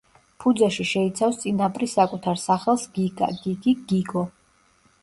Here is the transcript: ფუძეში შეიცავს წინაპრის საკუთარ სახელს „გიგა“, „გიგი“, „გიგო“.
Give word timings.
ფუძეში 0.43 0.85
შეიცავს 0.91 1.37
წინაპრის 1.43 1.93
საკუთარ 1.99 2.43
სახელს 2.47 2.87
„გიგა“, 2.97 3.31
„გიგი“, 3.45 3.77
„გიგო“. 3.95 4.27